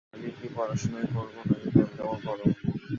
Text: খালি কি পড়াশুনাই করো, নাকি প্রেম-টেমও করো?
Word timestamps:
খালি 0.09 0.29
কি 0.37 0.47
পড়াশুনাই 0.55 1.05
করো, 1.13 1.31
নাকি 1.39 1.67
প্রেম-টেমও 1.73 2.15
করো? 2.25 2.45